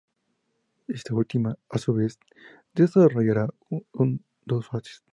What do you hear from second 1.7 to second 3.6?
su vez se desarrollará